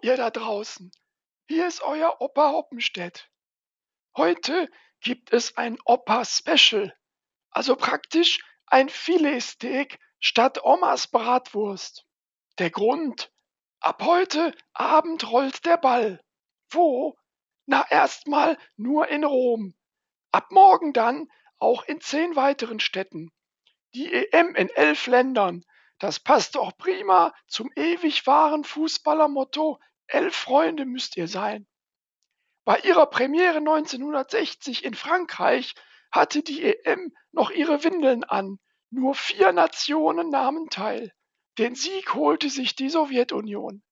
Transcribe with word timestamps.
da 0.00 0.30
draußen. 0.30 0.90
Hier 1.48 1.66
ist 1.66 1.82
euer 1.82 2.20
Opa 2.20 2.52
Hoppenstedt. 2.52 3.30
Heute 4.16 4.70
gibt 5.00 5.32
es 5.32 5.56
ein 5.56 5.78
Opa-Special, 5.84 6.94
also 7.50 7.76
praktisch 7.76 8.40
ein 8.66 8.88
Filetsteak 8.88 9.98
statt 10.18 10.62
Omas 10.62 11.08
Bratwurst. 11.08 12.06
Der 12.58 12.70
Grund? 12.70 13.32
Ab 13.80 14.02
heute 14.04 14.54
Abend 14.72 15.30
rollt 15.30 15.64
der 15.64 15.76
Ball. 15.76 16.20
Wo? 16.70 17.16
Na 17.66 17.84
erstmal 17.90 18.56
nur 18.76 19.08
in 19.08 19.24
Rom. 19.24 19.74
Ab 20.30 20.50
morgen 20.50 20.92
dann 20.92 21.28
auch 21.58 21.84
in 21.84 22.00
zehn 22.00 22.36
weiteren 22.36 22.80
Städten. 22.80 23.30
Die 23.94 24.12
EM 24.12 24.54
in 24.54 24.68
elf 24.70 25.06
Ländern. 25.06 25.64
Das 26.02 26.18
passt 26.18 26.56
doch 26.56 26.76
prima 26.76 27.32
zum 27.46 27.70
ewig 27.76 28.26
wahren 28.26 28.64
Fußballermotto 28.64 29.78
Elf 30.08 30.34
Freunde 30.34 30.84
müsst 30.84 31.16
ihr 31.16 31.28
sein. 31.28 31.68
Bei 32.64 32.80
ihrer 32.80 33.06
Premiere 33.06 33.58
1960 33.58 34.84
in 34.84 34.94
Frankreich 34.94 35.76
hatte 36.10 36.42
die 36.42 36.64
EM 36.64 37.12
noch 37.30 37.52
ihre 37.52 37.84
Windeln 37.84 38.24
an. 38.24 38.58
Nur 38.90 39.14
vier 39.14 39.52
Nationen 39.52 40.28
nahmen 40.28 40.70
teil. 40.70 41.12
Den 41.56 41.76
Sieg 41.76 42.14
holte 42.14 42.50
sich 42.50 42.74
die 42.74 42.88
Sowjetunion. 42.88 43.84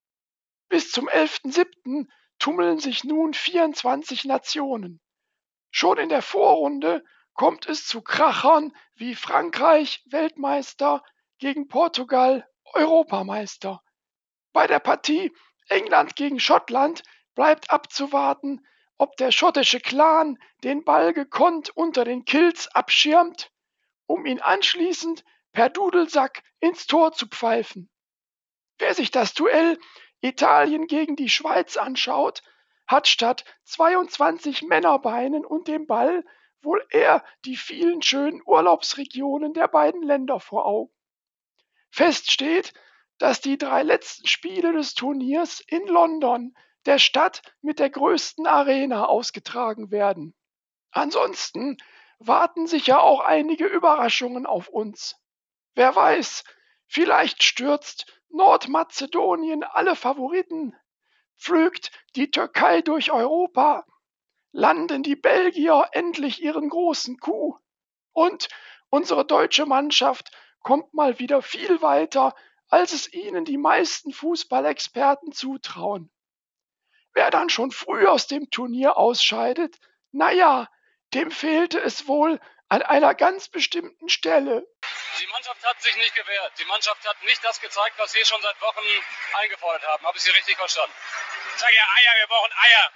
Bis 0.69 0.91
zum 0.91 1.09
11.07. 1.09 2.09
tummeln 2.41 2.81
sich 2.81 3.05
nun 3.05 3.35
24 3.35 4.25
Nationen. 4.25 5.01
Schon 5.71 5.97
in 5.97 6.09
der 6.09 6.23
Vorrunde 6.23 7.05
kommt 7.35 7.67
es 7.67 7.87
zu 7.87 8.03
Krachern 8.03 8.75
wie 8.97 9.15
Frankreich 9.15 10.03
Weltmeister 10.07 11.05
gegen 11.41 11.69
Portugal 11.69 12.47
Europameister. 12.75 13.83
Bei 14.53 14.67
der 14.67 14.79
Partie 14.79 15.33
England 15.69 16.15
gegen 16.15 16.39
Schottland 16.39 17.03
bleibt 17.35 17.71
abzuwarten, 17.71 18.65
ob 18.99 19.17
der 19.17 19.33
schottische 19.33 19.81
Clan 19.81 20.39
den 20.63 20.85
Ball 20.85 21.15
gekonnt 21.15 21.71
unter 21.71 22.05
den 22.05 22.27
Kills 22.27 22.69
abschirmt, 22.75 23.51
um 24.07 24.27
ihn 24.27 24.41
anschließend 24.41 25.25
per 25.53 25.71
Dudelsack 25.71 26.43
ins 26.61 26.87
Tor 26.87 27.13
zu 27.13 27.27
pfeifen. 27.27 27.91
Wer 28.79 28.95
sich 28.95 29.11
das 29.11 29.33
Duell 29.33 29.79
Italien 30.21 30.87
gegen 30.87 31.17
die 31.17 31.31
Schweiz 31.31 31.79
anschaut, 31.79 32.43
hat 32.87 33.09
statt 33.09 33.45
22 33.65 34.63
Männerbeinen 34.63 35.47
und 35.47 35.69
dem 35.69 35.87
Ball 35.87 36.23
wohl 36.61 36.85
eher 36.91 37.25
die 37.47 37.57
vielen 37.57 38.03
schönen 38.03 38.43
Urlaubsregionen 38.45 39.55
der 39.55 39.69
beiden 39.69 40.03
Länder 40.03 40.41
vor 40.41 40.67
Augen. 40.67 40.93
Fest 41.91 42.31
steht, 42.31 42.73
dass 43.19 43.41
die 43.41 43.59
drei 43.59 43.83
letzten 43.83 44.27
Spiele 44.27 44.73
des 44.73 44.95
Turniers 44.95 45.61
in 45.67 45.87
London, 45.87 46.55
der 46.87 46.99
Stadt 46.99 47.43
mit 47.61 47.79
der 47.79 47.91
größten 47.91 48.47
Arena, 48.47 49.07
ausgetragen 49.07 49.91
werden. 49.91 50.35
Ansonsten 50.91 51.77
warten 52.19 52.67
sicher 52.67 53.03
auch 53.03 53.21
einige 53.21 53.67
Überraschungen 53.67 54.47
auf 54.47 54.69
uns. 54.69 55.17
Wer 55.75 55.95
weiß, 55.95 56.45
vielleicht 56.87 57.43
stürzt 57.43 58.07
Nordmazedonien 58.31 59.65
alle 59.65 59.97
Favoriten, 59.97 60.75
pflügt 61.37 61.91
die 62.17 62.31
Türkei 62.31 62.83
durch 62.83 63.11
Europa, 63.11 63.85
landen 64.53 65.03
die 65.03 65.17
Belgier 65.17 65.89
endlich 65.93 66.43
ihren 66.43 66.69
großen 66.69 67.19
Coup 67.19 67.59
und 68.13 68.49
unsere 68.91 69.25
deutsche 69.25 69.67
Mannschaft 69.67 70.31
kommt 70.61 70.95
mal 70.95 71.19
wieder 71.19 71.43
viel 71.43 71.83
weiter 71.83 72.35
als 72.71 72.93
es 72.93 73.13
ihnen 73.13 73.45
die 73.45 73.59
meisten 73.59 74.13
Fußballexperten 74.13 75.33
zutrauen. 75.33 76.11
Wer 77.13 77.31
dann 77.31 77.51
schon 77.51 77.73
früh 77.73 78.07
aus 78.07 78.29
dem 78.29 78.49
Turnier 78.51 78.97
ausscheidet, 78.97 79.77
naja, 80.13 80.69
dem 81.13 81.33
fehlte 81.33 81.81
es 81.81 82.07
wohl 82.07 82.41
an 82.69 82.83
einer 82.83 83.17
ganz 83.17 83.49
bestimmten 83.49 84.09
Stelle. 84.09 84.65
Die 85.21 85.27
Mannschaft 85.27 85.67
hat 85.67 85.83
sich 85.83 85.97
nicht 85.97 86.15
gewehrt. 86.15 86.53
Die 86.61 86.65
Mannschaft 86.67 87.05
hat 87.07 87.21
nicht 87.25 87.43
das 87.45 87.61
gezeigt, 87.61 87.99
was 87.99 88.15
wir 88.15 88.25
schon 88.25 88.41
seit 88.41 88.61
Wochen 88.61 88.85
eingefordert 89.43 89.85
haben. 89.89 90.07
Habe 90.07 90.17
ich 90.17 90.23
Sie 90.23 90.31
richtig 90.31 90.57
verstanden? 90.57 90.95
Sag 91.57 91.75
ja 91.75 91.83
Eier, 91.83 92.21
wir 92.21 92.27
brauchen 92.29 92.53
Eier. 92.53 92.93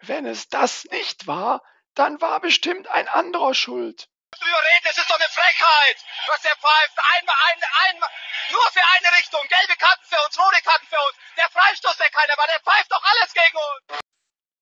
Wenn 0.00 0.26
es 0.26 0.48
das 0.48 0.84
nicht 0.86 1.26
war, 1.26 1.62
dann 1.94 2.22
war 2.22 2.40
bestimmt 2.40 2.88
ein 2.88 3.08
anderer 3.08 3.54
schuld 3.54 4.08
drüber 4.38 4.58
reden, 4.58 4.84
das 4.84 4.98
ist 4.98 5.10
doch 5.10 5.16
eine 5.16 5.28
Frechheit, 5.28 6.04
was 6.28 6.42
der 6.42 6.56
pfeift. 6.56 6.98
Einmal, 7.16 7.36
ein, 7.48 7.62
einmal, 7.88 8.10
nur 8.50 8.72
für 8.72 8.82
eine 8.96 9.16
Richtung. 9.18 9.40
Gelbe 9.48 9.76
Karten 9.76 10.04
für 10.04 10.24
uns, 10.24 10.38
rote 10.38 10.62
Karten 10.62 10.86
für 10.86 10.96
uns. 10.96 11.16
Der 11.36 11.48
Freistoß, 11.50 11.96
der 11.96 12.10
keiner 12.10 12.36
war, 12.36 12.46
der 12.46 12.60
pfeift 12.60 12.92
doch 12.92 13.02
alles 13.02 13.32
gegen 13.32 13.56
uns. 13.56 14.00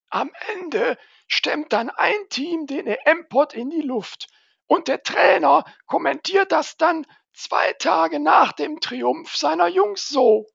Am 0.09 0.31
Ende 0.49 0.97
stemmt 1.27 1.73
dann 1.73 1.89
ein 1.89 2.29
Team 2.29 2.67
den 2.67 2.87
EM-Pot 2.87 3.53
in 3.53 3.69
die 3.69 3.81
Luft. 3.81 4.27
Und 4.67 4.87
der 4.87 5.03
Trainer 5.03 5.65
kommentiert 5.87 6.51
das 6.51 6.77
dann 6.77 7.05
zwei 7.33 7.73
Tage 7.73 8.19
nach 8.19 8.53
dem 8.53 8.79
Triumph 8.79 9.35
seiner 9.35 9.67
Jungs 9.67 10.07
so. 10.07 10.47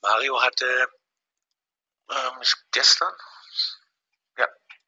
Mario 0.00 0.40
hatte 0.40 0.88
ähm, 2.10 2.42
gestern, 2.70 3.12
ja, 4.36 4.46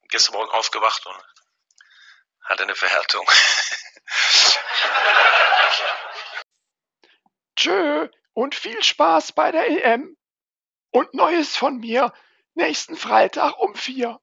gestern 0.08 0.34
Morgen 0.34 0.50
aufgewacht 0.50 1.04
und 1.06 1.24
hatte 2.50 2.64
eine 2.64 2.74
Verhärtung. 2.74 3.26
Tschö 7.56 8.08
und 8.32 8.54
viel 8.54 8.82
Spaß 8.82 9.32
bei 9.32 9.52
der 9.52 9.68
EM. 9.68 10.16
Und 10.90 11.14
Neues 11.14 11.56
von 11.56 11.78
mir 11.78 12.12
nächsten 12.54 12.96
Freitag 12.96 13.56
um 13.58 13.76
vier. 13.76 14.18